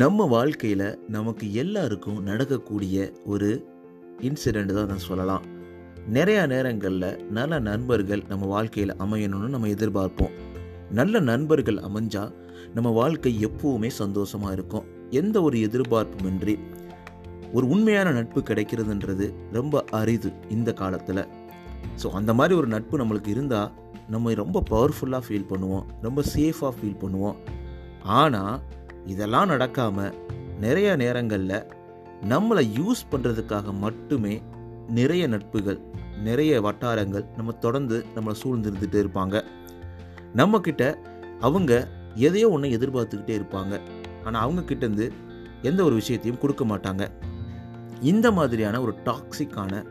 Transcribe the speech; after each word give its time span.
நம்ம 0.00 0.26
வாழ்க்கையில் 0.32 0.84
நமக்கு 1.14 1.46
எல்லாருக்கும் 1.60 2.18
நடக்கக்கூடிய 2.26 2.96
ஒரு 3.32 3.48
இன்சிடெண்ட் 4.26 4.72
தான் 4.76 4.88
நான் 4.90 5.02
சொல்லலாம். 5.06 5.44
நிறையா 6.16 6.42
நேரங்களில் 6.52 7.18
நல்ல 7.38 7.58
நண்பர்கள் 7.68 8.22
நம்ம 8.28 8.46
வாழ்க்கையில் 8.52 8.94
அமையணும்னு 9.04 9.48
நம்ம 9.54 9.70
எதிர்பார்ப்போம். 9.74 10.32
நல்ல 10.98 11.20
நண்பர்கள் 11.30 11.78
அமைஞ்சால் 11.88 12.32
நம்ம 12.76 12.90
வாழ்க்கை 13.00 13.32
எப்பவுமே 13.48 13.90
சந்தோஷமாக 14.00 14.52
இருக்கும். 14.52 14.86
எந்த 15.20 15.42
ஒரு 15.42 15.58
எதிர்பார்ப்புமின்றி 15.68 16.54
ஒரு 17.52 17.66
உண்மையான 17.76 18.12
நட்பு 18.18 18.42
கிடைக்கிறதுன்றது 18.50 19.28
ரொம்ப 19.58 19.84
அரிது 20.00 20.32
இந்த 20.56 20.72
காலத்தில். 20.82 21.24
ஸோ 22.02 22.08
அந்த 22.20 22.34
மாதிரி 22.40 22.56
ஒரு 22.60 22.70
நட்பு 22.76 23.00
நம்மளுக்கு 23.02 23.32
இருந்தால் 23.36 23.72
நம்ம 24.14 24.34
ரொம்ப 24.44 24.62
பவர்ஃபுல்லாக 24.70 25.24
ஃபீல் 25.28 25.50
பண்ணுவோம். 25.54 25.84
ரொம்ப 26.02 26.22
சேஃபாக 26.36 26.72
ஃபீல் 26.78 27.02
பண்ணுவோம். 27.02 27.36
ஆனால் 28.20 28.54
இதெல்லாம் 29.06 29.48
நடக்காமல் 29.48 30.14
நிறைய 30.60 30.96
நேரங்களில் 30.96 31.66
நம்மளை 32.28 32.62
யூஸ் 32.78 33.02
பண்ணுறதுக்காக 33.10 33.72
மட்டுமே 33.72 34.42
நிறைய 34.88 35.28
நட்புகள் 35.28 35.80
நிறைய 36.22 36.60
வட்டாரங்கள் 36.60 37.24
நம்ம 37.36 37.52
தொடர்ந்து 37.52 38.04
நம்மளை 38.14 38.34
சூழ்ந்திருந்துகிட்டே 38.42 39.00
இருப்பாங்க. 39.04 39.44
நம்மக்கிட்ட 40.36 40.96
அவங்க 41.40 41.88
எதையோ 42.14 42.50
ஒன்று 42.50 42.78
எதிர்பார்த்துக்கிட்டே 42.78 43.34
இருப்பாங்க. 43.40 43.80
ஆனால் 44.24 44.50
அவங்கக்கிட்டேருந்து 44.50 45.12
எந்த 45.62 45.84
ஒரு 45.84 45.94
விஷயத்தையும் 45.94 46.40
கொடுக்க 46.40 46.64
மாட்டாங்க. 46.64 47.10
இந்த 48.00 48.30
மாதிரியான 48.32 48.80
ஒரு 48.80 48.94
டாக்ஸிக்கான 49.04 49.84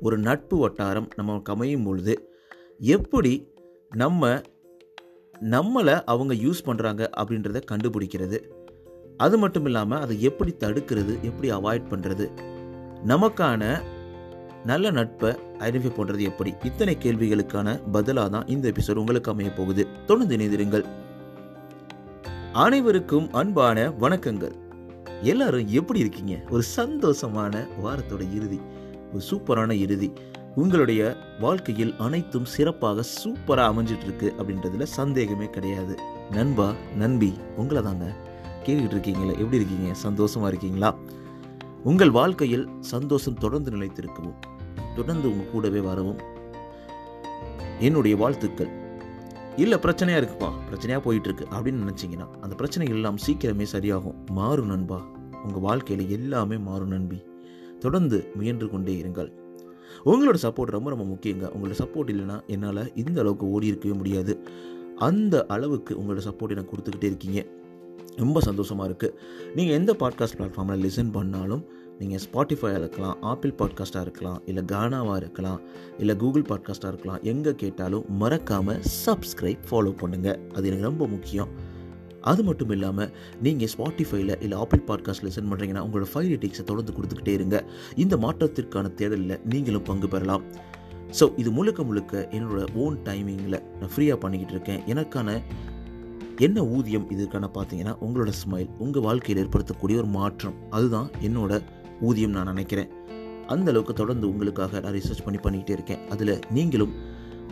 ஒரு 0.00 0.18
நட்பு 0.18 0.56
வட்டாரம் 0.56 1.08
நமக்கு 1.16 1.52
அமையும் 1.52 1.84
பொழுது 1.84 2.30
எப்படி 2.78 3.52
நம்ம 3.96 4.42
நம்மளை 5.40 6.02
அவங்க 6.04 6.34
யூஸ் 6.34 6.66
பண்ணுறாங்க 6.66 7.02
அப்படின்றத 7.16 7.62
கண்டுபிடிக்கிறது. 7.70 8.38
அது 9.18 9.38
மட்டும் 9.38 9.64
இல்லாமல் 9.64 10.00
அதை 10.00 10.20
எப்படி 10.20 10.56
தடுக்கிறது 10.60 11.14
எப்படி 11.20 11.48
அவாய்ட் 11.52 11.90
பண்ணுறது 11.90 12.26
நமக்கான 13.06 13.82
நல்ல 14.64 14.90
நட்பை 14.90 15.30
ஐடென்டிஃபை 15.58 15.92
பண்ணுறது 15.96 16.18
எப்படி? 16.18 16.54
இத்தனை 16.62 16.96
கேள்விகளுக்கான 17.00 17.80
பதிலாக 17.92 18.28
தான் 18.28 18.46
இந்த 18.46 18.64
எபிசோட் 18.68 19.00
உங்களுக்கு 19.02 19.30
அமைய 19.30 19.50
போகுது. 19.52 19.86
தொடர்ந்து 20.06 20.36
இணைந்திருங்கள். 20.36 20.84
அனைவருக்கும் 22.52 23.32
அன்பான 23.32 23.88
வணக்கங்கள். 24.00 24.54
எல்லாரும் 25.22 25.68
எப்படி 25.68 25.98
இருக்கீங்க? 25.98 26.34
ஒரு 26.50 26.62
சந்தோஷமான 26.76 27.66
வாரத்தோட 27.84 28.22
இறுதி 28.34 28.60
ஒரு 29.12 29.22
சூப்பரான 29.30 29.70
இறுதி. 29.70 30.12
உங்களுடைய 30.54 31.16
வாழ்க்கையில் 31.40 31.94
அனைத்தும் 31.98 32.44
சிறப்பாக 32.44 33.04
சூப்பராக 33.24 33.70
அமைஞ்சிட்டு 33.72 34.06
இருக்கு 34.08 34.34
அப்படின்றதுல 34.38 34.82
சந்தேகமே 34.82 35.46
கிடையாது. 35.50 35.96
நண்பா 36.30 36.72
நண்பி 36.96 37.34
உங்களை 37.56 37.82
தாங்க 37.82 38.06
கேட்டுக்கிட்டு 38.68 38.96
இருக்கீங்களே 38.96 39.30
எப்படி 39.30 39.56
இருக்கீங்க? 39.56 39.94
சந்தோஷமாக 39.94 40.48
இருக்கீங்களா? 40.48 40.96
உங்கள் 41.84 42.10
வாழ்க்கையில் 42.10 42.68
சந்தோஷம் 42.80 43.34
தொடர்ந்து 43.34 43.70
நிலைத்திருக்கவும் 43.70 44.38
தொடர்ந்து 44.96 45.30
உங்கள் 45.30 45.50
கூடவே 45.52 45.80
வரவும் 45.80 46.20
என்னுடைய 47.80 48.16
வாழ்த்துக்கள். 48.16 48.70
இல்லை 49.56 49.78
பிரச்சனையாக 49.78 50.20
இருக்குப்பா. 50.20 50.50
பிரச்சனையாக 50.70 51.02
போயிட்டுருக்கு 51.04 51.44
அப்படின்னு 51.50 51.82
நினச்சிங்கன்னா 51.84 52.26
அந்த 52.40 52.54
பிரச்சனைகள் 52.54 52.96
எல்லாம் 52.96 53.18
சீக்கிரமே 53.26 53.66
சரியாகும். 53.72 54.18
மாறும் 54.30 54.66
நண்பா. 54.66 55.06
உங்கள் 55.44 55.60
வாழ்க்கையில் 55.60 56.10
எல்லாமே 56.10 56.56
மாறும் 56.56 56.88
நண்பி. 56.88 57.22
தொடர்ந்து 57.78 58.32
முயன்று 58.34 58.70
கொண்டே 58.70 58.94
இருங்கள். 59.02 59.32
உங்களோட 60.04 60.36
சப்போர்ட் 60.42 60.74
ரொம்ப 60.76 60.90
ரொம்ப 60.90 61.04
முக்கியங்க. 61.04 61.46
உங்களோட 61.56 61.74
சப்போர்ட் 61.84 62.12
இல்லைன்னா 62.14 62.46
என்னால் 62.46 62.94
இந்த 62.94 63.20
அளவுக்கு 63.20 63.50
ஓடி 63.50 63.66
இருக்கவே 63.66 63.94
முடியாது. 63.94 64.38
அந்த 64.96 65.44
அளவுக்கு 65.48 65.94
உங்களோட 65.94 66.20
சப்போர்ட் 66.30 66.48
எனக்கு 66.48 66.76
கொடுத்துக்கிட்டே 66.76 67.04
இருக்கீங்க. 67.04 67.46
ரொம்ப 68.18 68.40
சந்தோஷமாக 68.40 68.88
இருக்குது 68.90 69.14
நீங்கள் 69.54 69.76
எந்த 69.80 69.92
பாட்காஸ்ட் 69.92 70.36
பிளாட்ஃபார்மில் 70.38 70.82
லிசன் 70.84 71.10
பண்ணாலும் 71.10 71.64
நீங்கள் 71.98 72.22
ஸ்பாட்டிஃபையாக 72.24 72.80
இருக்கலாம் 72.80 73.16
ஆப்பிள் 73.22 73.52
பாட்காஸ்ட்டாக 73.60 74.00
இருக்கலாம் 74.00 74.40
இல்லை 74.46 74.62
கானாவாக 74.72 75.16
இருக்கலாம் 75.16 75.60
இல்லை 75.98 76.14
கூகுள் 76.16 76.44
பாட்காஸ்ட்டாக 76.50 76.92
இருக்கலாம் 76.92 77.22
எங்கே 77.22 77.54
கேட்டாலும் 77.54 78.04
மறக்காமல் 78.22 78.80
சப்ஸ்கிரைப் 79.06 79.64
ஃபாலோ 79.70 79.92
பண்ணுங்கள் 80.02 80.38
அது 80.54 80.66
எனக்கு 80.68 80.88
ரொம்ப 80.90 81.06
முக்கியம். 81.06 81.50
அது 82.20 82.42
மட்டும் 82.42 82.70
இல்லாமல் 82.70 83.10
நீங்கள் 83.42 83.70
ஸ்பாட்டிஃபைல 83.74 84.32
இல்லை 84.44 84.56
ஆப்பிள் 84.58 84.82
பாட்காஸ்ட் 84.88 85.24
லிசன் 85.26 85.48
பண்ணுறீங்கன்னா 85.50 85.84
உங்களோட 85.86 86.06
ஃபைவ் 86.12 86.30
ரேட்டிங்ஸை 86.32 86.64
தொடர்ந்து 86.64 86.94
கொடுத்துக்கிட்டே 86.96 87.34
இருங்க. 87.34 87.58
இந்த 87.96 88.16
மாற்றத்திற்கான 88.16 88.90
தேடலில் 89.00 89.38
நீங்களும் 89.44 89.82
பங்கு 89.82 90.08
பெறலாம். 90.08 90.44
ஸோ 91.18 91.26
இது 91.36 91.50
முழுக்க 91.50 91.82
முழுக்க 91.82 92.28
என்னோடய 92.36 92.74
ஓன் 92.74 92.96
டைமிங்கில் 93.04 93.58
நான் 93.80 93.92
ஃப்ரீயாக 93.94 94.18
பண்ணிக்கிட்டு 94.24 94.54
இருக்கேன். 94.56 94.82
எனக்கான 94.86 95.28
என்ன 96.46 96.58
ஊதியம் 96.76 97.06
இதற்கான 97.14 97.46
பார்த்தீங்கன்னா 97.54 97.92
உங்களோட 98.06 98.32
ஸ்மைல் 98.40 98.68
உங்கள் 98.84 99.04
வாழ்க்கையில் 99.06 99.40
ஏற்படுத்தக்கூடிய 99.42 99.96
ஒரு 100.02 100.10
மாற்றம். 100.16 100.56
அதுதான் 100.76 101.08
என்னோட 101.26 101.52
ஊதியம் 102.08 102.34
நான் 102.36 102.50
நினைக்கிறேன். 102.52 102.90
அந்த 103.54 103.66
அளவுக்கு 103.72 103.94
தொடர்ந்து 104.00 104.26
உங்களுக்காக 104.32 104.80
நான் 104.84 104.94
ரிசர்ச் 104.98 105.24
பண்ணி 105.26 105.38
பண்ணிக்கிட்டே 105.44 105.74
இருக்கேன். 105.76 106.02
அதில் 106.14 106.34
நீங்களும் 106.56 106.94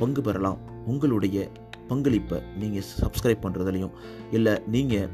பங்கு 0.01 0.23
பெறலாம். 0.29 0.61
உங்களுடைய 0.93 1.49
பங்களிப்பை 1.91 2.39
நீங்கள் 2.61 2.87
சப்ஸ்கிரைப் 3.03 3.45
பண்ணுறதுலையும் 3.45 3.95
இல்லை 4.37 4.55
நீங்கள் 4.75 5.11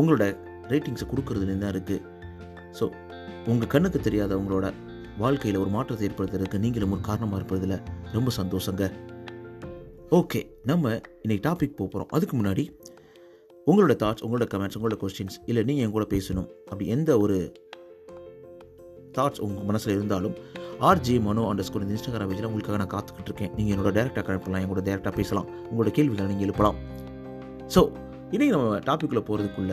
உங்களோட 0.00 0.24
ரேட்டிங்ஸை 0.72 1.06
கொடுக்கறதுலேயும் 1.10 1.64
தான் 1.64 1.74
இருக்குது 1.74 2.00
ஸோ 2.78 2.84
உங்கள் 3.52 3.72
கண்ணுக்கு 3.74 4.00
தெரியாத 4.08 4.32
உங்களோட 4.40 4.66
வாழ்க்கையில் 5.22 5.62
ஒரு 5.62 5.70
மாற்றத்தை 5.76 6.04
ஏற்படுத்துறதுக்கு 6.08 6.64
நீங்களும் 6.64 6.92
ஒரு 6.96 7.02
காரணமாக 7.08 7.38
இருப்பதில் 7.40 7.80
ரொம்ப 8.16 8.30
சந்தோஷங்க. 8.40 8.84
ஓகே 10.18 10.40
நம்ம 10.64 10.92
இன்றைக்கி 11.24 11.42
டாபிக் 11.46 11.76
போகிறோம் 11.80 12.08
அதுக்கு 12.08 12.34
முன்னாடி 12.38 12.62
உங்களோட 13.66 13.94
தாட்ஸ் 14.02 14.22
உங்களோட 14.26 14.46
கமெண்ட்ஸ் 14.52 14.76
உங்களோட 14.78 14.96
கொஸ்டின்ஸ் 15.02 15.36
இல்லை 15.46 15.62
நீங்கள் 15.68 15.84
என் 15.84 15.92
கூட 15.96 16.06
பேசணும் 16.14 16.48
அப்படி 16.70 16.86
எந்த 16.86 17.10
ஒரு 17.18 17.36
தாட்ஸ் 19.16 19.40
உங்கள் 19.46 19.66
மனசில் 19.68 19.94
இருந்தாலும் 19.94 20.34
ஆர்ஜே 20.88 21.16
மனோ 21.26 21.44
அண்டர் 21.50 21.68
ஸ்கூல் 21.68 21.84
இந்த 21.86 21.94
இன்ஸ்டாகிராம் 21.96 22.30
பேஜில் 22.32 22.48
உங்களுக்காக 22.50 22.80
நான் 22.82 22.92
காத்துக்கிட்டு 22.96 23.30
இருக்கேன். 23.30 23.52
நீங்கள் 23.56 23.74
என்னோட 23.76 23.92
டேரெக்டாக 23.98 24.24
கனெக்ட் 24.26 24.44
பண்ணலாம் 24.46 24.64
என் 24.64 24.72
கூட 24.74 24.84
டேரெக்டாக 24.90 25.14
பேசலாம். 25.20 25.48
உங்களோட 25.70 25.92
கேள்விகளை 25.98 26.28
நீங்கள் 26.32 26.46
எழுப்பலாம். 26.48 26.78
ஸோ 27.74 27.80
இன்றைக்கி 28.34 28.52
நம்ம 28.56 28.76
டாப்பிக்குள்ளே 28.90 29.24
போகிறதுக்குள்ள 29.30 29.72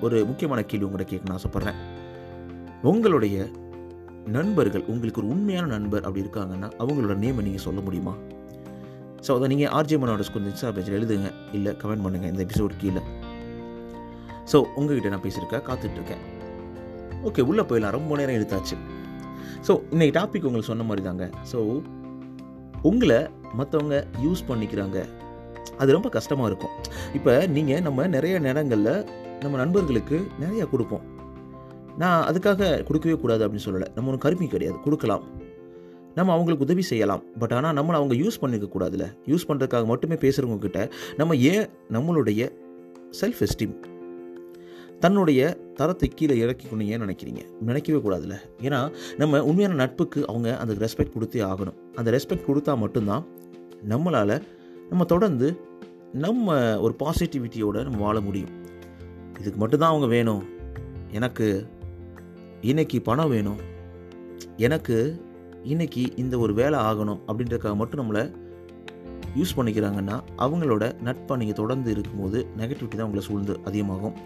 ஒரு 0.00 0.26
முக்கியமான 0.26 0.62
கேள்வி 0.70 0.86
உங்கள்கிட்ட 0.88 1.12
கேட்கணும் 1.14 1.38
ஆசைப்பட்றேன். 1.38 1.80
உங்களுடைய 2.92 3.50
நண்பர்கள் 4.38 4.86
உங்களுக்கு 4.92 5.20
ஒரு 5.22 5.30
உண்மையான 5.36 5.66
நண்பர் 5.78 6.06
அப்படி 6.06 6.24
இருக்காங்கன்னா 6.26 6.70
அவங்களோட 6.82 7.16
நேமை 7.26 7.42
நீங்கள் 7.48 7.66
சொல்ல 7.68 7.80
முடியுமா? 7.80 8.16
ஸோ 9.26 9.30
அதை 9.36 9.46
நீங்கள் 9.52 9.72
ஆர்ஜே 9.78 9.96
மனோட 10.02 10.24
ஸ்கூல் 10.28 10.48
இன்ஸ்டா 10.50 10.70
பேஜில் 10.76 10.96
எழுதுங்க. 10.98 11.28
இல்லை 11.56 11.72
கமெண்ட் 11.82 12.04
பண்ணுங்கள் 12.06 12.30
இந்த 12.32 12.42
எபிசோடு 12.46 12.74
கீழே. 12.82 13.02
ஸோ 14.52 14.56
உங்ககிட்ட 14.78 15.10
நான் 15.14 15.24
பேசியிருக்கேன் 15.26 15.64
காத்துட்ருக்கேன். 15.68 16.22
ஓகே 17.28 17.42
உள்ளே 17.50 17.62
போயிடலாம் 17.68 17.94
ரொம்ப 17.98 18.16
நேரம் 18.20 18.36
எடுத்தாச்சு 18.38 18.76
ஸோ 19.66 19.72
இன்றைக்கி 19.94 20.12
டாபிக் 20.18 20.46
உங்களுக்கு 20.48 20.70
சொன்ன 20.70 20.86
மாதிரி 20.88 21.02
தாங்க 21.08 21.26
ஸோ 21.52 21.58
உங்களை 22.90 23.20
மற்றவங்க 23.58 23.96
யூஸ் 24.24 24.42
பண்ணிக்கிறாங்க. 24.48 24.98
அது 25.82 25.94
ரொம்ப 25.96 26.08
கஷ்டமாக 26.16 26.48
இருக்கும். 26.50 26.74
இப்போ 27.18 27.32
நீங்கள் 27.56 27.82
நம்ம 27.86 28.06
நிறைய 28.16 28.34
நேரங்களில் 28.46 28.92
நம்ம 29.44 29.54
நண்பர்களுக்கு 29.62 30.16
நிறையா 30.42 30.64
கொடுப்போம். 30.72 31.04
நான் 32.02 32.20
அதுக்காக 32.28 32.68
கொடுக்கவே 32.88 33.16
கூடாது 33.22 33.42
அப்படின்னு 33.46 33.66
சொல்லலை. 33.68 33.88
நம்ம 33.96 34.10
ஒன்று 34.10 34.24
கருமி 34.26 34.46
கிடையாது. 34.54 34.78
கொடுக்கலாம். 34.86 35.24
நம்ம 36.14 36.32
அவங்களுக்கு 36.32 36.64
உதவி 36.64 36.82
செய்யலாம். 36.82 37.22
பட் 37.38 37.52
ஆனால் 37.52 37.74
நம்மளை 37.76 37.96
அவங்க 37.98 38.14
யூஸ் 38.14 38.40
பண்ணிக்க 38.40 38.78
கூடாதுல 38.78 39.12
யூஸ் 39.26 39.46
பண்ணுறதுக்காக 39.48 39.86
மட்டுமே 39.86 40.14
பேசுகிறவங்க 40.14 40.58
கிட்ட 40.58 40.88
நம்ம 41.16 41.36
ஏன் 41.36 41.68
நம்மளுடைய 41.92 42.52
செல்ஃப் 43.20 43.46
எஸ்டீம் 43.46 43.74
தன்னுடைய 45.00 45.58
தரத்தை 45.74 46.08
கீழே 46.08 46.42
இறக்கிக்கணும் 46.42 46.82
ஏன் 46.82 47.02
நினைக்கிறீங்க? 47.02 47.40
நினைக்கவே 47.60 48.08
கூடாதுல்ல. 48.08 48.34
ஏன்னா 48.62 48.92
நம்ம 49.16 49.44
உண்மையான 49.44 49.74
நட்புக்கு 49.74 50.26
அவங்க 50.26 50.58
அந்த 50.58 50.74
ரெஸ்பெக்ட் 50.74 51.14
கொடுத்தே 51.18 51.52
ஆகணும். 51.52 51.94
அந்த 51.94 52.10
ரெஸ்பெக்ட் 52.10 52.44
கொடுத்தா 52.46 52.76
மட்டும்தான் 52.76 53.26
நம்மளால் 53.88 54.42
நம்ம 54.88 55.04
தொடர்ந்து 55.04 55.56
நம்ம 56.12 56.80
ஒரு 56.80 56.94
பாசிட்டிவிட்டியோடு 56.98 57.82
நம்ம 57.82 57.98
வாழ 57.98 58.20
முடியும். 58.20 58.48
இதுக்கு 59.40 59.58
மட்டும்தான் 59.58 59.88
அவங்க 59.88 60.06
வேணும். 60.06 60.44
எனக்கு 61.10 61.66
இன்னைக்கு 62.60 63.02
பணம் 63.02 63.28
வேணும். 63.28 63.58
எனக்கு 64.56 65.20
இன்னைக்கு 65.72 66.02
இந்த 66.22 66.34
ஒரு 66.44 66.52
வேலை 66.58 66.78
ஆகணும் 66.88 67.20
அப்படின்றதுக்காக 67.26 67.76
மட்டும் 67.80 68.00
நம்மளை 68.00 68.22
யூஸ் 69.38 69.54
பண்ணிக்கிறாங்கன்னா 69.58 70.16
அவங்களோட 70.44 70.84
நட்பை 71.06 71.36
நீங்கள் 71.40 71.56
தொடர்ந்து 71.60 71.88
இருக்கும்போது 71.94 72.38
நெகட்டிவிட்டி 72.60 72.96
தான் 72.96 73.06
உங்களை 73.08 73.22
சூழ்ந்து 73.28 73.54
அதிகமாகும். 73.68 74.16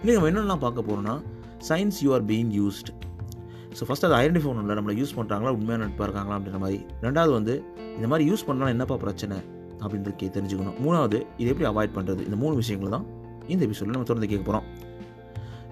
இல்லை 0.00 0.12
நம்ம 0.16 0.28
என்னென்னலாம் 0.30 0.62
பார்க்க 0.64 0.86
போகிறோம்னா 0.88 1.14
signs 1.68 1.98
you 2.04 2.08
are 2.16 2.24
being 2.30 2.52
used 2.60 2.90
so 3.78 3.84
first 3.88 4.06
அதை 4.08 4.16
ஐடென்டிஃபை 4.22 4.48
பண்ணல 4.50 4.76
நம்மளை 4.78 4.94
யூஸ் 5.00 5.12
பண்ணுறாங்களா 5.18 5.52
உண்மையான 5.56 5.82
நட்பாக 5.84 6.06
இருக்காங்களா 6.08 6.36
அப்படின்ற 6.38 6.60
மாதிரி. 6.64 6.78
ரெண்டாவது 7.06 7.32
வந்து 7.38 7.54
இந்த 7.96 8.06
மாதிரி 8.12 8.24
யூஸ் 8.30 8.46
பண்ணலாம் 8.48 8.72
என்னப்பா 8.74 8.96
பிரச்சனை 9.04 9.38
அப்படின்றது 9.82 10.16
கே 10.20 10.28
தெரிஞ்சுக்கணும். 10.36 10.78
மூணாவது 10.84 11.18
இதை 11.40 11.48
எப்படி 11.52 11.68
அவாய்ட் 11.72 11.94
பண்ணுறது 11.98 12.22
இந்த 12.28 12.38
மூணு 12.44 12.54
விஷயங்கள் 12.62 12.94
தான் 12.96 13.06
இந்த 13.52 13.62
எபிசோடில் 13.68 13.94
நம்ம 13.96 14.08
தொடர்ந்து 14.12 14.30
கேட்க 14.32 14.44
போகிறோம் 14.48 14.66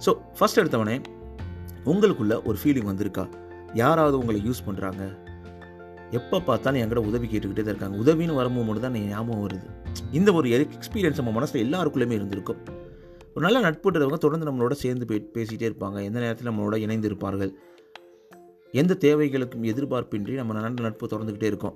ஸோ 0.06 0.12
ஃபஸ்ட் 0.40 0.60
எடுத்தவனே 0.62 0.96
உங்களுக்குள்ள 1.92 2.34
ஒரு 2.48 2.58
ஃபீலிங் 2.60 2.90
வந்திருக்கா? 2.90 3.24
யாராவது 3.82 4.18
உங்களை 4.18 4.40
யூஸ் 4.48 4.66
பண்ணுறாங்க 4.66 5.02
எப்போ 6.18 6.36
பார்த்தாலும் 6.40 6.80
என்கிட்ட 6.80 7.02
உதவி 7.10 7.26
கேட்டுக்கிட்டே 7.26 7.62
தான் 7.62 7.74
இருக்காங்க. 7.74 7.96
உதவின்னு 8.02 8.38
வரும்போது 8.40 8.66
மட்டும் 8.66 8.86
தான் 8.86 8.96
ஞாபகம் 9.12 9.44
வருது. 9.44 9.68
இந்த 10.18 10.32
ஒரு 10.32 10.48
எக்ஸ்பீரியன்ஸ் 10.56 11.20
நம்ம 11.20 11.32
மனசில் 11.38 11.62
எல்லாருக்குள்ளேயுமே 11.66 12.16
இருந்திருக்கும். 12.18 12.60
ஒரு 13.34 13.44
நல்ல 13.46 13.60
நட்புன்றவங்க 13.60 14.18
தொடர்ந்து 14.24 14.48
நம்மளோட 14.48 14.74
சேர்ந்து 14.82 15.06
பே 15.10 15.16
பேசிகிட்டே 15.36 15.66
இருப்பாங்க. 15.70 15.98
எந்த 16.08 16.18
நேரத்தில் 16.24 16.48
நம்மளோட 16.50 16.76
இணைந்து 16.84 17.08
இருப்பார்கள் 17.10 17.52
எந்த 18.80 18.92
தேவைகளுக்கும் 19.04 19.66
எதிர்பார்ப்பின்றி 19.72 20.34
நம்ம 20.34 20.54
நல்ல 20.56 20.82
நட்பு 20.86 21.10
தொடர்ந்துக்கிட்டே 21.12 21.50
இருக்கோம். 21.52 21.74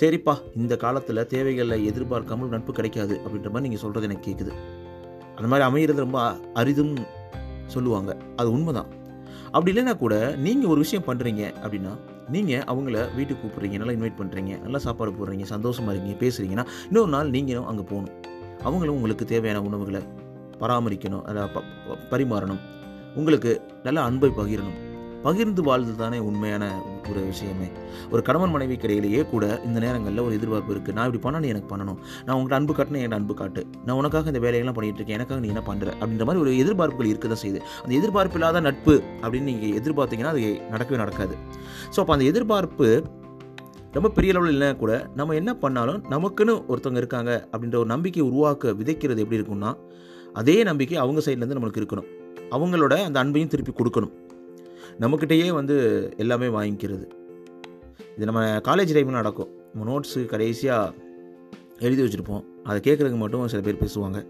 சரிப்பா 0.00 0.34
இந்த 0.60 0.76
காலத்தில் 0.84 1.26
தேவைகளில் 1.34 1.84
எதிர்பார்க்காமல் 1.90 2.52
நட்பு 2.54 2.72
கிடைக்காது 2.72 3.14
அப்படின்ற 3.24 3.50
மாதிரி 3.54 3.66
நீங்கள் 3.66 3.84
சொல்கிறது 3.84 4.08
எனக்கு 4.10 4.26
கேட்குது 4.28 4.52
அந்த 5.36 5.48
மாதிரி 5.50 5.66
அமையிறது 5.68 6.06
ரொம்ப 6.06 6.20
அரிதும் 6.54 6.94
சொல்லுவாங்க. 7.66 8.10
அது 8.36 8.48
உண்மைதான். 8.52 8.90
அப்படி 9.52 9.70
இல்லைன்னா 9.72 9.96
கூட 9.96 10.14
நீங்கள் 10.46 10.70
ஒரு 10.70 10.80
விஷயம் 10.84 11.06
பண்ணுறீங்க 11.06 11.42
அப்படின்னா 11.64 11.92
நீங்கள் 12.30 12.64
அவங்கள 12.70 12.96
வீட்டுக்கு 13.16 13.42
கூப்பிட்றீங்க 13.42 13.76
நல்லா 13.80 13.94
இன்வைட் 13.96 14.18
பண்ணுறீங்க 14.18 14.62
நல்லா 14.62 14.78
சாப்பாடு 14.78 15.12
போடுறீங்க 15.18 15.46
சந்தோஷமாக 15.54 15.92
இருக்கீங்க 15.94 16.18
பேசுகிறீங்கன்னா 16.24 16.64
இன்னொரு 16.88 17.10
நாள் 17.10 17.30
நீங்களும் 17.36 17.66
அங்கே 17.66 17.82
போகணும். 17.82 18.14
அவங்களும் 18.62 18.94
உங்களுக்கு 18.94 19.24
தேவையான 19.24 19.62
உணவுகளை 19.62 20.02
பராமரிக்கணும் 20.60 21.24
அதை 21.30 21.42
பரிமாறணும். 22.12 22.60
உங்களுக்கு 23.14 23.52
நல்ல 23.84 24.02
அன்பை 24.02 24.30
பகிரணும். 24.40 24.78
பகிர்ந்து 25.22 25.62
வாழ்ந்து 25.62 25.94
தானே 25.96 26.18
உண்மையான 26.18 26.64
ஒரு 27.12 27.20
விஷயமே. 27.32 27.68
ஒரு 28.12 28.22
கணவன் 28.28 28.52
மனைவிக்கு 28.54 28.86
இடையிலேயே 28.88 29.22
கூட 29.32 29.44
இந்த 29.68 29.78
நேரங்களில் 29.84 30.22
ஒரு 30.26 30.34
எதிர்பார்ப்பு 30.38 30.72
இருக்குது 30.74 30.96
நான் 30.98 31.06
இப்படி 31.08 31.22
பண்ண 31.26 31.42
நீ 31.44 31.50
எனக்கு 31.54 31.70
பண்ணணும். 31.74 31.98
நான் 32.26 32.34
உங்கள்கிட்ட 32.36 32.58
அன்பு 32.60 32.74
காட்டினா 32.78 33.02
என் 33.06 33.16
அன்பு 33.18 33.36
காட்டு. 33.40 33.62
நான் 33.86 33.98
உனக்காக 34.00 34.32
இந்த 34.32 34.42
வேலையெல்லாம் 34.46 34.76
பண்ணிட்டு 34.78 35.00
இருக்கேன். 35.00 35.18
எனக்காக 35.20 35.40
நீ 35.44 35.50
என்ன 35.54 35.64
பண்ணுற 35.70 35.88
அப்படின்ற 36.00 36.26
மாதிரி 36.30 36.42
ஒரு 36.44 36.52
எதிர்பார்ப்புகள் 36.64 37.12
இருக்க 37.12 37.28
தான் 37.34 37.42
செய்யுது. 37.44 37.62
அந்த 37.84 37.94
எதிர்பார்ப்பு 38.00 38.38
இல்லாத 38.40 38.60
நட்பு 38.68 38.96
அப்படின்னு 39.22 39.48
நீங்கள் 39.52 39.76
எதிர்பார்த்தீங்கன்னா 39.80 40.34
அது 40.34 40.44
நடக்கவே 40.74 41.00
நடக்காது. 41.04 41.36
ஸோ 41.94 42.00
அப்போ 42.04 42.14
அந்த 42.16 42.26
எதிர்பார்ப்பு 42.32 42.88
ரொம்ப 43.96 44.08
பெரிய 44.16 44.32
அளவில் 44.32 44.52
இல்லைனா 44.54 44.76
கூட 44.80 44.92
நம்ம 45.18 45.34
என்ன 45.40 45.50
பண்ணாலும் 45.62 46.00
நமக்குன்னு 46.14 46.54
ஒருத்தவங்க 46.70 47.00
இருக்காங்க 47.02 47.30
அப்படின்ற 47.52 47.76
ஒரு 47.82 47.88
நம்பிக்கை 47.92 48.22
உருவாக்க 48.30 48.72
விதைக்கிறது 48.80 49.22
எப்படி 49.24 49.38
இருக்கும்னா 49.40 49.70
அதே 50.40 50.56
நம்பிக்கை 50.68 50.96
அவங்க 51.04 51.20
சைட்லேருந்து 51.26 51.56
நம்மளுக்கு 51.58 51.82
இருக்கணும். 51.82 52.08
அவங்களோட 52.56 52.94
அந்த 53.06 53.18
அன்பையும் 53.22 53.52
திருப்பி 53.52 53.72
கொடுக்கணும். 53.78 54.12
நம்மக்கிட்டேயே 55.02 55.48
வந்து 55.58 55.74
எல்லாமே 56.22 56.48
வாங்கிக்கிறது. 56.56 57.06
இது 58.16 58.26
நம்ம 58.30 58.40
காலேஜ் 58.68 58.94
டைமில் 58.96 59.18
நடக்கும். 59.20 59.50
நம்ம 59.72 59.86
நோட்ஸு 59.90 60.20
கடைசியாக 60.32 60.94
எழுதி 61.86 62.00
வச்சுருப்போம். 62.04 62.44
அதை 62.68 62.78
கேட்குறதுக்கு 62.86 63.20
மட்டும் 63.24 63.50
சில 63.52 63.60
பேர் 63.66 63.82
பேசுவாங்க. 63.82 64.20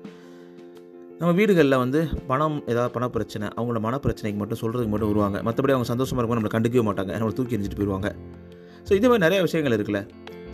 நம்ம 1.21 1.31
வீடுகளில் 1.39 1.81
வந்து 1.83 2.01
பணம் 2.31 2.59
ஏதாவது 2.73 2.93
பண 2.97 3.05
பிரச்சனை 3.15 3.47
அவங்களோட 3.57 3.81
மன 3.87 3.97
பிரச்சனைக்கு 4.05 4.41
மட்டும் 4.43 4.61
சொல்கிறதுக்கு 4.63 4.93
மட்டும் 4.95 5.11
வருவாங்க. 5.13 5.39
மற்றபடி 5.47 5.75
அவங்க 5.77 5.89
சந்தோஷமாக 5.93 6.21
இருக்கும் 6.21 6.39
நம்மளை 6.39 6.53
கண்டுக்கவே 6.57 6.85
மாட்டாங்க. 6.89 7.13
நம்மளை 7.21 7.37
தூக்கி 7.39 7.57
எறிஞ்சிட்டு 7.57 7.81
போயிடுவாங்க 7.81 8.11
ஸோ 8.89 8.93
இது 8.99 9.07
மாதிரி 9.11 9.23
நிறைய 9.27 9.39
விஷயங்கள் 9.47 9.75
இருக்குல்ல. 9.77 10.01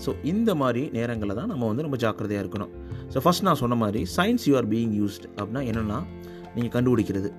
ஸோ 0.04 0.12
இந்த 0.30 0.50
மாதிரி 0.60 0.84
நேரங்களில் 0.96 1.36
தான் 1.40 1.50
நம்ம 1.52 1.66
வந்து 1.70 1.84
ரொம்ப 1.86 1.98
ஜாக்கிரதையாக 2.04 2.44
இருக்கணும். 2.44 2.72
ஸோ 3.12 3.18
ஃபஸ்ட் 3.24 3.44
நான் 3.48 3.60
சொன்ன 3.62 3.76
மாதிரி 3.82 4.00
signs 4.16 4.46
you 4.48 4.54
are 4.60 4.68
being 4.72 4.94
used 5.00 5.26
அப்படின்னா 5.36 5.62
என்னென்னா 5.72 5.98
நீங்கள் 6.54 6.74
கண்டுபிடிக்கிறது. 6.76 7.30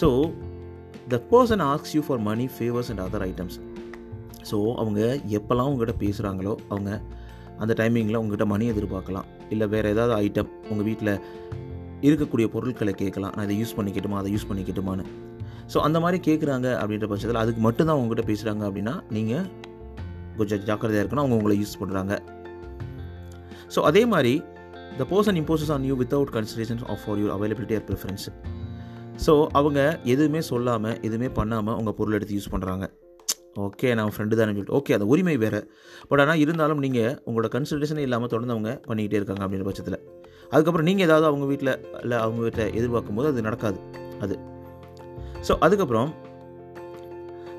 So 0.00 0.08
the 1.10 1.16
person 1.30 1.62
asks 1.72 1.92
you 1.96 2.02
for 2.06 2.22
money 2.28 2.46
favours 2.56 2.90
and 2.92 3.02
other 3.04 3.24
items 3.30 3.56
so 4.50 4.58
அவங்க 4.82 5.00
எப்போல்லாம் 5.38 5.68
உங்ககிட்ட 5.70 5.94
பேசுகிறாங்களோ 6.04 6.52
அவங்க 6.72 6.90
அந்த 7.62 7.72
டைமிங்கில் 7.80 8.18
உங்கள்கிட்ட 8.20 8.46
மணி 8.52 8.64
எதிர்பார்க்கலாம். 8.72 9.26
இல்லை 9.50 9.66
வேறு 9.74 9.90
ஏதாவது 9.94 10.14
ஐட்டம் 10.24 10.50
உங்கள் 10.70 10.86
வீட்டில் 10.88 11.12
இருக்கக்கூடிய 12.06 12.46
பொருட்களை 12.54 12.92
கேட்கலாம். 13.02 13.32
நான் 13.36 13.46
இதை 13.48 13.56
யூஸ் 13.62 13.74
பண்ணிக்கட்டுமா 13.78 14.16
அதை 14.20 14.30
யூஸ் 14.34 14.46
பண்ணிக்கட்டுமான்னு. 14.50 15.04
ஸோ 15.72 15.78
அந்த 15.86 15.98
மாதிரி 16.04 16.18
கேட்குறாங்க 16.28 16.68
அப்படின்ற 16.80 17.06
பட்சத்தில் 17.12 17.40
அதுக்கு 17.42 17.60
மட்டும்தான் 17.66 17.98
உங்ககிட்ட 18.00 18.24
பேசுகிறாங்க 18.30 18.62
அப்படின்னா 18.68 18.94
நீங்கள் 19.16 19.44
கொஞ்சம் 20.38 20.62
ஜாக்கிரதையாக 20.70 21.02
இருக்கணும். 21.04 21.24
அவங்க 21.24 21.38
உங்களை 21.40 21.56
யூஸ் 21.62 21.78
பண்ணுறாங்க 21.82 22.14
ஸோ 23.74 23.80
அதே 23.90 24.02
மாதிரி 24.14 24.34
the 24.98 25.04
person 25.12 25.38
imposes 25.42 25.72
on 25.76 25.84
you 25.90 25.96
without 26.02 26.32
consideration 26.38 26.82
of 26.94 27.02
for 27.04 27.20
your 27.22 27.32
availability 27.36 27.76
or 27.78 27.86
preference 27.90 28.26
so 29.16 29.46
அவங்க 29.52 30.00
எதுவுமே 30.04 30.40
சொல்லாமல் 30.40 30.96
எதுவுமே 31.00 31.28
பண்ணாமல் 31.28 31.74
உங்கள் 31.74 31.96
பொருள் 32.00 32.16
எடுத்து 32.18 32.36
யூஸ் 32.38 32.52
பண்ணுறாங்க 32.54 32.86
ஓகே 33.64 33.94
நான் 33.94 34.12
ஃப்ரெண்டு 34.14 34.34
தானே 34.34 34.52
சொல்லிட்டு. 34.52 34.74
ஓகே 34.78 34.92
அந்த 34.92 35.04
உரிமை 35.04 35.36
வேறு. 35.36 35.70
பட் 36.08 36.20
ஆனால் 36.20 36.36
இருந்தாலும் 36.36 36.78
நீங்கள் 36.78 37.22
உங்களோட 37.26 37.48
கன்சல்டேஷனே 37.56 37.98
இல்லாமல் 37.98 38.28
தொடர்ந்து 38.28 38.54
அவங்க 38.54 38.80
பண்ணிக்கிட்டே 38.88 39.18
இருக்காங்க 39.20 39.42
அப்படின்ற 39.44 39.66
பட்சத்தில். 39.68 39.98
அதுக்கப்புறம் 40.50 40.88
நீங்கள் 40.88 41.06
ஏதாவது 41.06 41.26
அவங்க 41.26 41.44
வீட்டில் 41.44 41.72
இல்லை 42.02 42.18
அவங்க 42.18 42.40
வீட்டில் 42.40 42.74
எதிர்பார்க்கும் 42.78 43.14
போது 43.14 43.28
அது 43.28 43.42
நடக்காது. 43.42 43.78
அது. 44.20 44.36
ஸோ 45.48 45.54
அதுக்கப்புறம் 45.60 46.10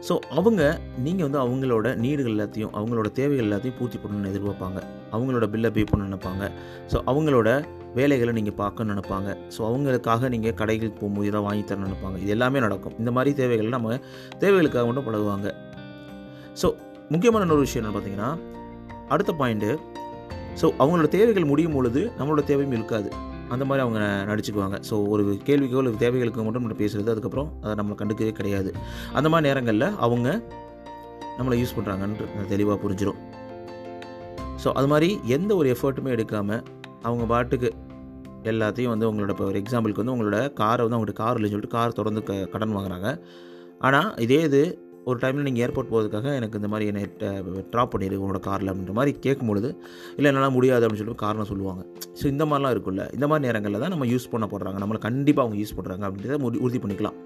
ஸோ 0.08 0.20
அவங்க 0.30 0.80
நீங்கள் 0.98 1.32
வந்து 1.32 1.40
அவங்களோட 1.40 1.96
நீடுகள் 1.96 2.34
எல்லாத்தையும் 2.34 2.74
அவங்களோட 2.80 3.12
தேவைகள் 3.12 3.46
எல்லாத்தையும் 3.46 3.78
பூர்த்தி 3.78 3.98
பண்ணணும்னு 3.98 4.32
எதிர்பார்ப்பாங்க. 4.34 4.80
அவங்களோட 5.12 5.46
பில்லை 5.48 5.72
பே 5.72 5.84
பண்ண 5.84 6.16
நினைப்பாங்க. 6.16 6.52
ஸோ 6.94 7.00
அவங்களோட 7.12 7.50
வேலைகளை 7.98 8.32
நீங்கள் 8.38 8.58
பார்க்கணும்னு 8.62 8.94
நினைப்பாங்க. 8.94 9.30
ஸோ 9.56 9.60
அவங்களுக்காக 9.70 10.30
நீங்கள் 10.34 10.56
கடைகளுக்கு 10.62 10.98
போகும்போது 11.02 11.28
இதை 11.32 11.42
வாங்கி 11.48 11.64
தரணும்னு 11.70 11.90
நினைப்பாங்க. 11.90 12.18
இது 12.24 12.32
எல்லாமே 12.36 12.62
நடக்கும். 12.66 12.96
இந்த 13.02 13.12
மாதிரி 13.18 13.34
தேவைகள் 13.42 13.76
நம்ம 13.76 13.98
தேவைகளுக்காக 14.44 14.86
மட்டும் 14.90 15.08
பழகுவாங்க. 15.10 15.50
ஸோ 16.62 16.70
முக்கியமான 17.14 17.46
இன்னொரு 17.48 17.66
விஷயம் 17.68 17.84
என்ன 17.84 17.94
பார்த்தீங்கன்னா 17.96 18.32
அடுத்த 19.14 19.32
பாயிண்ட்டு 19.42 19.72
ஸோ 20.62 20.66
அவங்களோட 20.82 21.08
தேவைகள் 21.18 21.52
முடியும் 21.52 21.76
பொழுது 21.78 22.02
நம்மளோட 22.18 22.42
தேவையும் 22.50 22.76
இருக்காது. 22.80 23.10
அந்த 23.54 23.64
மாதிரி 23.70 23.82
அவங்க 23.86 24.00
நடிச்சுக்குவாங்க. 24.30 24.76
ஸோ 24.90 24.96
ஒரு 25.14 25.24
கேள்விக்கோ 25.48 25.80
இல்லை 25.82 25.92
தேவைகளுக்கு 26.04 26.46
மட்டும் 26.46 26.64
நம்ம 26.66 26.78
பேசுகிறது 26.84 27.14
அதுக்கப்புறம் 27.14 27.50
அதை 27.64 27.74
நம்ம 27.80 27.96
கண்டுக்கவே 28.02 28.34
கிடையாது. 28.40 28.72
அந்த 29.18 29.28
மாதிரி 29.34 29.48
நேரங்களில் 29.50 29.88
அவங்க 30.08 30.30
நம்மளை 31.38 31.58
யூஸ் 31.62 31.76
பண்ணுறாங்கன்னு 31.78 32.48
தெளிவாக 32.54 32.78
புரிஞ்சிடும் 32.84 33.20
ஸோ 34.64 34.72
அது 34.80 34.88
மாதிரி 34.92 35.08
எந்த 35.36 35.52
ஒரு 35.60 35.68
எஃபர்ட்டுமே 35.76 36.10
எடுக்காமல் 36.16 36.62
அவங்க 37.08 37.26
பாட்டுக்கு 37.34 37.70
எல்லாத்தையும் 38.52 38.94
வந்து 38.94 39.08
உங்களோட 39.10 39.34
இப்போ 39.36 39.46
ஒரு 39.52 39.60
எக்ஸாம்பிளுக்கு 39.64 40.02
வந்து 40.04 40.16
உங்களோட 40.16 40.38
காரை 40.62 40.82
வந்து 40.86 40.98
அவங்கள்ட்ட 40.98 41.18
கார் 41.24 41.38
இல்லைன்னு 41.38 41.56
சொல்லிட்டு 41.56 41.76
கார் 41.78 42.00
தொடர்ந்து 42.00 42.22
க 42.30 42.34
கடன் 42.54 42.76
வாங்குறாங்க. 42.78 43.10
ஆனால் 43.88 44.10
இதே 44.26 44.40
இது 44.48 44.62
ஒரு 45.10 45.18
டைமில் 45.22 45.46
நீங்கள் 45.48 45.64
ஏர்போர்ட் 45.66 45.90
போகிறதுக்காக 45.92 46.28
எனக்கு 46.40 46.60
இந்த 46.60 46.70
மாதிரி 46.74 46.86
என்னை 46.92 47.02
ட்ராப் 47.72 47.92
பண்ணிடு 47.94 48.20
உங்களோட 48.22 48.40
காரில் 48.50 48.70
அப்படின்ற 48.72 48.94
மாதிரி 49.00 49.14
கேட்கும்பொழுது 49.26 49.70
இல்லை 50.18 50.30
என்னால் 50.32 50.56
முடியாது 50.58 50.84
அப்படின்னு 50.86 51.02
சொல்லிட்டு 51.02 51.24
காரணம் 51.26 51.50
சொல்லுவாங்க. 51.52 51.82
ஸோ 52.20 52.26
இந்த 52.34 52.44
மாதிரிலாம் 52.50 52.76
இருக்குல்ல 52.76 53.06
இந்த 53.18 53.28
மாதிரி 53.32 53.46
நேரங்களில் 53.48 53.84
தான் 53.84 53.94
நம்ம 53.96 54.08
யூஸ் 54.14 54.32
பண்ண 54.34 54.48
போடுறாங்க. 54.54 54.80
நம்மளை 54.84 55.02
கண்டிப்பாக 55.08 55.46
அவங்க 55.46 55.60
யூஸ் 55.64 55.76
பண்ணுறாங்க 55.80 56.06
அப்படின்றத 56.10 56.40
உறுதி 56.66 56.82
பண்ணிக்கலாம். 56.86 57.18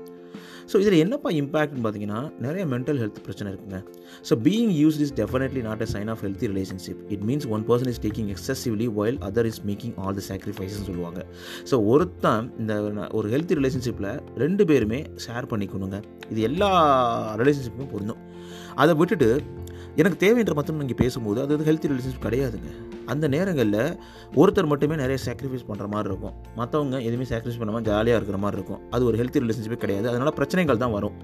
ஸோ 0.72 0.76
இதில் 0.84 0.98
என்னப்பா 1.04 1.30
இம்பாக்ட்னு 1.42 1.82
பார்த்தீங்கன்னா 1.86 2.20
நிறைய 2.46 2.64
மென்டல் 2.74 3.00
ஹெல்த் 3.02 3.20
பிரச்சனை 3.28 3.48
இருக்குங்க. 3.52 3.80
So 4.30 4.34
being 4.48 4.74
used 4.82 4.98
is 5.06 5.14
definitely 5.20 5.62
not 5.68 5.84
a 5.86 5.88
sign 5.94 6.10
of 6.14 6.24
healthy 6.26 6.50
relationship 6.54 7.02
it 7.16 7.24
means 7.30 7.48
one 7.56 7.64
person 7.70 7.92
is 7.94 8.02
taking 8.06 8.30
excessively 8.36 8.88
while 9.00 9.20
other 9.28 9.50
is 9.52 9.62
making 9.70 9.96
all 10.06 10.18
the 10.20 10.24
sacrifices 10.32 10.88
சொல்லுவாங்க. 10.90 11.20
ஸோ 11.72 11.78
ஒருத்தன் 11.94 12.50
இந்த 12.64 12.74
ஒரு 13.20 13.30
ஹெல்த்தி 13.36 13.58
ரிலேஷன்ஷிப்பில் 13.62 14.12
ரெண்டு 14.44 14.66
பேருமே 14.72 15.02
ஷேர் 15.28 15.48
பண்ணிக்கணுங்க. 15.54 16.00
இது 16.32 16.42
எல்லா 16.50 16.72
ரிலேஷன்ஷிப்புமே 17.44 17.88
பொருந்தும். 17.96 18.22
அதை 18.84 18.94
விட்டுட்டு 19.02 19.30
எனக்கு 20.00 20.18
தேவைன்ற 20.24 20.54
மட்டும் 20.58 20.80
நீங்கள் 20.82 21.00
பேசும்போது 21.02 21.40
அது 21.44 21.52
வந்து 21.56 21.68
ஹெல்த்தி 21.70 21.90
ரிலேஷன்ஷிப் 21.92 22.26
கிடையாதுங்க. 22.26 22.72
அந்த 23.12 23.26
நேரங்களில் 23.36 23.82
ஒருத்தர் 24.42 24.70
மட்டுமே 24.72 24.96
நிறைய 25.02 25.18
சாக்ரிஃபைஸ் 25.26 25.66
பண்ணுற 25.70 25.86
மாதிரி 25.94 26.10
இருக்கும். 26.12 26.36
மற்றவங்க 26.60 26.98
எதுவுமே 27.08 27.28
சாக்ரிஃபைஸ் 27.32 27.60
பண்ணாமல் 27.62 27.86
ஜாலியாக 27.90 28.20
இருக்கிற 28.20 28.40
மாதிரி 28.44 28.58
இருக்கும். 28.60 28.82
அது 28.96 29.06
ஒரு 29.10 29.18
ஹெல்த்தி 29.22 29.42
ரிலேஷன்ஷிப்பே 29.44 29.80
கிடையாது. 29.86 30.08
அதனால் 30.12 30.36
பிரச்சனைகள் 30.40 30.82
தான் 30.84 30.96
வரும். 30.98 31.16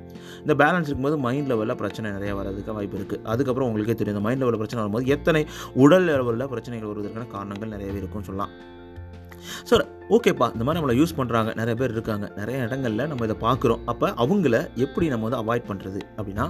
இந்த 0.44 0.56
பேலன்ஸ் 0.63 0.89
இருக்கும்போது 0.89 1.18
மைண்ட் 1.27 1.50
லெவலில் 1.51 1.80
பிரச்சனை 1.84 2.12
நிறைய 2.18 2.34
வரதுக்கு 2.42 2.77
வாய்ப்பு 2.80 2.98
இருக்குது 3.01 3.24
அதுக்கப்புறம் 3.34 3.70
உங்களுக்கே 3.70 3.96
தெரியும். 3.96 4.15
இந்த 4.18 4.27
மைண்ட் 4.27 4.44
லெவலில் 4.44 4.62
பிரச்சனை 4.63 4.82
வரும்போது 4.84 5.12
எத்தனை 5.18 5.44
உடல் 5.86 6.08
லெவலில் 6.12 6.51
பிரச்சனைகள் 6.56 6.92
வருவதற்கான 6.94 7.27
காரணங்கள் 7.38 7.74
நிறையவே 7.75 8.00
இருக்கும்னு 8.03 8.30
சொல்லலாம். 8.30 8.53
ஸோ 9.70 9.76
ஓகேப்பா 10.16 10.48
இந்த 10.56 10.64
மாதிரி 10.66 10.78
நம்மளை 10.80 10.96
யூஸ் 11.00 11.14
பண்ணுறாங்க 11.20 11.50
நிறைய 11.60 11.76
பேர் 11.82 11.94
இருக்காங்க. 11.96 12.26
நிறைய 12.40 12.58
இடங்களில் 12.68 13.08
நம்ம 13.12 13.26
இதை 13.28 13.38
பார்க்குறோம். 13.46 13.82
அப்போ 13.92 14.08
அவங்கள 14.24 14.56
எப்படி 14.86 15.06
நம்ம 15.14 15.30
வந்து 15.30 15.40
அவாய்ட் 15.44 15.68
பண்ணுறது 15.70 16.02
அப்படின்னா 16.18 16.48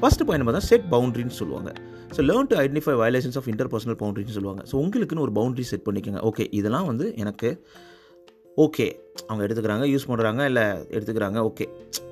ஃபஸ்ட்டு 0.00 0.26
பாயிண்ட் 0.28 0.46
பார்த்தா 0.48 0.64
செட் 0.70 0.86
பவுண்ட்ரின்னு 0.94 1.36
சொல்லுவாங்க. 1.40 1.72
So 2.16 2.22
learn 2.30 2.48
to 2.52 2.56
identify 2.62 2.94
violations 3.02 3.38
of 3.40 3.48
interpersonal 3.74 3.98
பவுண்ட்ரின்னு 4.02 4.36
சொல்லுவாங்க. 4.38 4.62
ஸோ 4.70 4.74
உங்களுக்குன்னு 4.84 5.26
ஒரு 5.26 5.34
பவுண்ட்ரி 5.40 5.66
செட் 5.72 5.86
பண்ணிக்கோங்க. 5.88 6.22
ஓகே 6.30 6.46
இதெல்லாம் 6.60 6.88
வந்து 6.92 7.08
எனக்கு 7.24 7.50
ஓகே. 8.64 8.86
அவங்க 9.28 9.42
எடுத்துக்கிறாங்க 9.46 9.84
யூஸ் 9.92 10.06
பண்ணுறாங்க 10.10 10.42
இல்லை 10.50 10.62
எடுத்துக்கிறாங்க 10.96 11.38
ஓகே. 11.48 11.64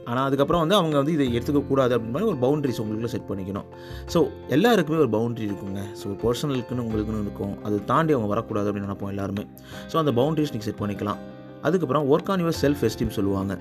ஆனால் 0.09 0.25
அதுக்கப்புறம் 0.29 0.63
வந்து 0.65 0.77
அவங்க 0.79 0.97
வந்து 1.01 1.13
இதை 1.17 1.27
எடுத்துக்கக்கூடாது 1.37 1.93
அப்படின்னு 1.97 2.15
மாதிரி 2.17 2.29
ஒரு 2.33 2.39
பவுண்ட்ரிஸ் 2.45 2.81
உங்களுக்குள்ள 2.83 3.11
செட் 3.15 3.29
பண்ணிக்கணும். 3.31 3.69
ஸோ 4.13 4.19
எல்லாருக்குமே 4.57 4.99
ஒரு 5.05 5.11
பவுண்ட்ரி 5.17 5.47
இருக்குங்க. 5.51 5.83
ஸோ 6.01 6.07
பர்சனலுக்குன்னு 6.25 6.85
உங்களுக்குன்னு 6.87 7.23
இருக்கும். 7.27 7.55
அது 7.67 7.77
தாண்டி 7.85 8.15
அவங்க 8.17 8.29
வரக்கூடாது 8.35 8.69
அப்படின்னு 8.71 8.89
நினைப்போம் 8.89 9.13
எல்லாருமே. 9.15 9.45
ஸோ 9.93 9.97
அந்த 10.03 10.15
பவுண்ட்ரிஸ் 10.21 10.53
நீங்கள் 10.55 10.69
செட் 10.71 10.83
பண்ணிக்கலாம். 10.83 11.21
அதுக்கப்புறம் 11.69 12.07
work 12.13 12.31
on 12.35 12.43
your 12.45 12.59
self 12.65 12.85
esteem 12.89 13.15
சொல்லுவாங்க. 13.19 13.55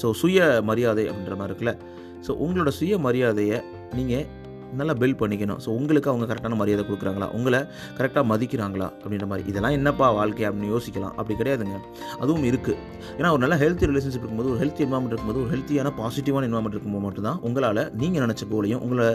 ஸோ 0.00 0.06
சுய 0.22 0.62
மரியாதை 0.70 1.04
அப்படின்ற 1.10 1.36
மாதிரி 1.36 1.52
இருக்குல்ல. 1.52 1.74
ஸோ 2.26 2.30
உங்களோட 2.44 2.70
சுய 2.80 2.94
மரியாதையை 2.98 3.58
நீங்கள் 3.98 4.26
நல்லா 4.78 4.94
பில்ட் 5.00 5.18
பண்ணிக்கணும். 5.20 5.60
ஸோ 5.64 5.68
உங்களுக்கு 5.78 6.10
அவங்க 6.10 6.24
கரெக்டான 6.30 6.56
மரியாதை 6.60 6.84
கொடுக்குறாங்களா? 6.88 7.26
உங்களை 7.36 7.60
கரெக்டாக 7.98 8.24
மதிக்கிறாங்களா? 8.32 8.88
அப்படின்ற 9.02 9.26
மாதிரி. 9.30 9.48
இதெல்லாம் 9.50 9.76
என்னப்பா 9.78 10.10
வாழ்க்கை 10.18 10.44
அப்படின்னு 10.48 10.72
யோசிக்கலாம். 10.74 11.14
அப்படி 11.20 11.36
கிடையாதுங்க. 11.40 11.78
அதுவும் 12.22 12.46
இருக்குது 12.50 12.76
ஏன்னா 13.18 13.30
ஒரு 13.36 13.42
நல்ல 13.44 13.56
ஹெல்த்தி 13.62 13.88
ரிலேஷன்ஷிப் 13.92 14.24
இருக்கும்போது 14.24 14.50
ஒரு 14.54 14.60
ஹெல்த்தி 14.62 14.84
என்வாமெண்ட் 14.86 15.14
இருக்கும்போது 15.14 15.42
ஒரு 15.44 15.50
ஹெல்த்தியான 15.54 15.92
பாசிட்டிவான 16.00 16.48
என்வாமெண்ட் 16.50 16.76
இருக்கும்போது 16.76 17.04
மட்டும்தான் 17.06 17.40
உங்களால் 17.48 17.82
நீங்கள் 18.02 18.24
நினச்ச 18.24 18.44
போலையும் 18.52 18.82
உங்களை 18.86 19.06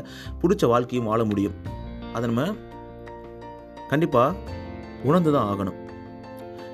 பிடிச்ச 0.44 0.68
வாழ்க்கையும் 0.74 1.10
வாழ 1.12 1.24
முடியும். 1.24 1.56
அதை 2.16 2.26
நம்ம 2.32 2.46
கண்டிப்பாக 3.90 4.36
உணர்ந்து 5.10 5.32
தான் 5.36 5.48
ஆகணும். 5.52 5.78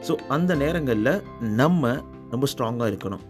ஸோ 0.07 0.15
அந்த 0.35 0.55
நேரங்களில் 0.55 1.13
நம்ம 1.61 1.91
ரொம்ப 2.31 2.47
ஸ்ட்ராங்காக 2.51 2.89
இருக்கணும். 2.91 3.23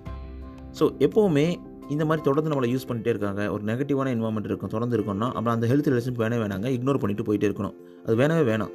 ஸோ 0.80 0.86
எப்போவுமே 1.06 1.46
இந்த 1.94 2.04
மாதிரி 2.08 2.24
தொடர்ந்து 2.28 2.52
நம்மளை 2.52 2.70
யூஸ் 2.74 2.88
பண்ணிட்டே 2.90 3.12
இருக்காங்க. 3.14 3.42
ஒரு 3.54 3.64
நெகட்டிவான 3.70 4.12
என்வாமெண்ட் 4.16 4.50
இருக்கும் 4.50 4.72
தொடர்ந்து 4.76 4.96
இருக்கணும்னா 4.98 5.28
அப்புறம் 5.38 5.56
அந்த 5.56 5.68
ஹெல்த் 5.72 5.90
ரிலேஷன் 5.92 6.20
வேணவே 6.24 6.42
வேணாங்க 6.44 6.68
இக்னோர் 6.76 7.02
பண்ணிட்டு 7.04 7.26
போயிட்டே 7.30 7.48
இருக்கணும். 7.50 7.76
அது 8.06 8.16
வேணவே 8.22 8.44
வேணாம். 8.52 8.74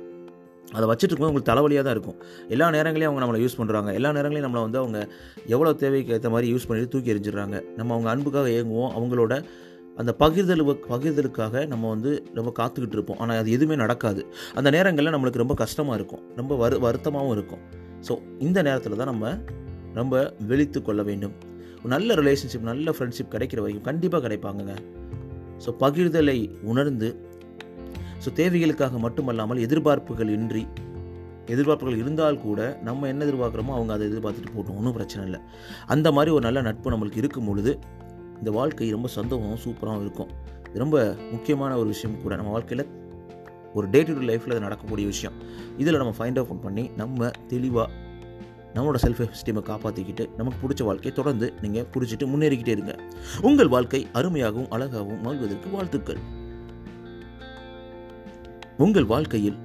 அதை 0.76 0.84
வச்சுட்டு 0.90 1.12
இருக்கும்போது 1.12 1.30
உங்களுக்கு 1.32 1.50
தலைவலியாக 1.50 1.84
தான் 1.86 1.94
இருக்கும். 1.96 2.16
எல்லா 2.54 2.66
நேரங்களையும் 2.76 3.10
அவங்க 3.10 3.22
நம்மளை 3.24 3.40
யூஸ் 3.44 3.56
பண்ணுறாங்க 3.60 3.90
எல்லா 3.98 4.10
நேரங்களையும் 4.16 4.46
நம்மளை 4.46 4.62
வந்து 4.66 4.80
அவங்க 4.82 4.98
எவ்வளோ 5.54 5.72
தேவைக்கு 5.82 6.14
ஏற்ற 6.16 6.30
மாதிரி 6.34 6.48
யூஸ் 6.52 6.66
பண்ணிட்டு 6.68 6.92
தூக்கி 6.94 7.12
எறிஞ்சிடுறாங்க. 7.14 7.56
நம்ம 7.78 7.92
அவங்க 7.96 8.10
அன்புக்காக 8.14 8.48
இயங்குவோம். 8.56 8.90
அவங்களோட 8.98 9.34
அந்த 10.02 10.12
பகிர்தல் 10.22 10.62
பகிர்தலுக்காக 10.92 11.66
நம்ம 11.72 11.88
வந்து 11.94 12.12
ரொம்ப 12.38 12.50
காத்துக்கிட்டு 12.60 12.96
இருப்போம். 12.98 13.18
ஆனால் 13.24 13.40
அது 13.42 13.50
எதுவுமே 13.56 13.76
நடக்காது. 13.84 14.22
அந்த 14.58 14.68
நேரங்களில் 14.76 15.14
நம்மளுக்கு 15.16 15.42
ரொம்ப 15.44 15.56
கஷ்டமாக 15.64 15.98
இருக்கும். 16.00 16.22
ரொம்ப 16.40 16.54
வரு 16.62 16.78
வருத்தமாகவும் 16.86 17.34
இருக்கும். 17.38 17.62
ஸோ 18.08 18.14
இந்த 18.46 18.58
நேரத்தில் 18.68 19.00
தான் 19.02 19.12
நம்ம 19.12 19.34
ரொம்ப 20.00 20.14
வெளித்து 20.52 20.78
கொள்ள 20.82 21.02
வேண்டும். 21.10 21.34
நல்ல 21.92 22.14
ரிலேஷன்ஷிப் 22.20 22.68
நல்ல 22.70 22.94
ஃப்ரெண்ட்ஷிப் 22.96 23.32
கிடைக்கிற 23.34 23.60
வரைக்கும் 23.64 23.86
கண்டிப்பாக 23.88 24.22
கிடைப்பாங்கங்க. 24.26 24.74
ஸோ 25.64 25.72
பகிர்தலை 25.82 26.38
உணர்ந்து 26.70 27.08
ஸோ 28.24 28.30
தேவைகளுக்காக 28.40 28.98
மட்டுமல்லாமல் 29.04 29.60
எதிர்பார்ப்புகள் 29.66 30.30
இன்றி 30.38 30.62
எதிர்பார்ப்புகள் 31.54 31.98
இருந்தால் 32.02 32.38
கூட 32.44 32.60
நம்ம 32.86 33.08
என்ன 33.12 33.24
எதிர்பார்க்குறோமோ 33.26 33.72
அவங்க 33.78 33.92
அதை 33.96 34.04
எதிர்பார்த்துட்டு 34.10 34.52
போட்டோம் 34.54 34.76
ஒன்றும் 34.80 34.96
பிரச்சனை 34.98 35.22
இல்லை. 35.28 35.40
அந்த 35.94 36.08
மாதிரி 36.16 36.30
ஒரு 36.36 36.44
நல்ல 36.46 36.60
நட்பு 36.68 36.92
நம்மளுக்கு 36.94 37.20
இருக்கும் 37.22 37.48
பொழுது 37.50 37.72
இந்த 38.40 38.50
வாழ்க்கை 38.58 38.88
ரொம்ப 38.96 39.08
சந்தோஷமாகவும் 39.16 39.62
சூப்பராகவும் 39.64 40.04
இருக்கும். 40.06 40.30
இது 40.68 40.82
ரொம்ப 40.84 40.98
முக்கியமான 41.32 41.72
ஒரு 41.80 41.88
விஷயம் 41.94 42.16
கூட. 42.22 42.36
நம்ம 42.40 42.52
வாழ்க்கையில் 42.56 42.84
ஒரு 43.76 43.86
டே 43.92 44.00
டு 44.06 44.12
டே 44.18 44.24
லைஃப்பில் 44.30 44.54
அது 44.54 44.64
நடக்கக்கூடிய 44.66 45.06
விஷயம். 45.12 45.36
இதில் 45.82 46.00
நம்ம 46.02 46.14
ஃபைண்ட் 46.18 46.40
அவுட் 46.40 46.64
பண்ணி 46.66 46.84
நம்ம 47.02 47.30
தெளிவாக 47.52 47.88
நம்மளோட 48.74 48.96
செல்ஃப் 49.02 49.28
எஸ்டீமை 49.28 49.62
காப்பாற்றிக்கிட்டு 49.62 50.34
நமக்கு 50.36 50.68
பிடிச்ச 50.68 50.82
வாழ்க்கையை 50.82 51.12
தொடர்ந்து 51.12 51.52
நீங்கள் 51.60 51.86
பிடிச்சிட்டு 51.92 52.26
முன்னேறிக்கிட்டே 52.26 52.68
இருங்க. 52.68 52.98
உங்கள் 53.40 53.68
வாழ்க்கை 53.68 54.06
அருமையாகவும் 54.12 54.68
அழகாகவும் 54.68 55.20
வாழ்வதற்கு 55.20 55.70
வாழ்த்துக்கள். 55.70 56.16
உங்கள் 58.78 59.04
வாழ்க்கையில் 59.04 59.56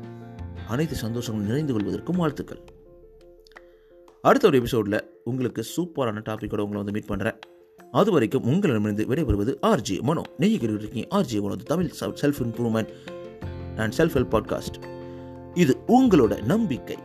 அனைத்து 0.68 0.96
சந்தோஷங்களும் 1.08 1.48
நிறைந்து 1.48 1.78
கொள்வதற்கும் 1.78 2.18
வாழ்த்துக்கள். 2.18 2.62
அடுத்த 4.22 4.48
ஒரு 4.48 4.58
எபிசோடில் 4.58 5.22
உங்களுக்கு 5.24 5.66
சூப்பரான 5.78 6.22
டாப்பிக்கோட 6.22 6.60
உங்களை 6.60 6.84
வந்து 6.84 6.92
மீட் 6.92 7.10
பண்ணுறேன் 7.10 7.40
அது 7.92 8.12
வரைக்கும் 8.12 8.44
உங்களிடமிருந்து 8.44 9.06
விடைபெறுவது 9.06 9.56
ஆர்ஜி 9.62 10.02
மனோ. 10.02 10.22
நீங்கள் 10.38 10.78
இருக்கீங்க 10.78 11.22
RJ 11.22 11.42
Mano 11.42 11.56
Tamil 11.56 11.92
self 12.00 12.40
improvement 12.40 12.90
and 13.78 13.94
self 13.98 14.18
help 14.18 14.36
podcast 14.36 14.98
இது 15.54 15.78
உங்களோட 15.88 16.44
நம்பிக்கை. 16.44 16.98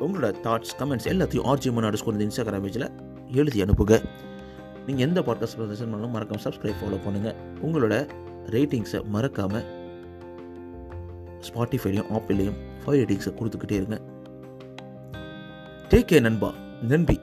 உங்களோட 0.00 0.34
தாட்ஸ் 0.42 0.74
கமெண்ட்ஸ் 0.78 1.08
எல்லாத்தையும் 1.08 1.44
ஆர்ஜி 1.44 1.70
முன்னாடி 1.70 2.04
கொண்டு 2.04 2.26
இன்ஸ்டாகிராம் 2.26 2.64
பேஜில் 2.66 2.90
எழுதி 3.32 3.62
அனுப்புங்க. 3.62 4.04
நீங்கள் 4.86 5.08
எந்த 5.08 5.20
பாட்காஸ்ட் 5.20 5.60
ப்ரெசன்ட் 5.60 5.90
பண்ணாலும் 5.90 6.10
மறக்காமல் 6.10 6.44
சப்ஸ்கிரைப் 6.44 6.74
ஃபாலோ 6.80 7.00
பண்ணுங்கள் 7.08 7.34
உங்களோட 7.62 8.08
ரேட்டிங்ஸை 8.46 9.04
மறக்காமல் 9.04 9.64
ஸ்பாட்டிஃபைலையும் 11.40 12.06
ஆப்பிள்லையும் 12.12 12.56
ஃபைவ் 12.86 12.98
ரேட்டிங்ஸை 13.00 13.34
கொடுத்துக்கிட்டே 13.40 13.70
இருங்க. 13.70 14.00
டேக் 15.90 16.04
கே 16.04 16.20
நண்பா. 16.20 16.52
நன்றி. 16.82 17.20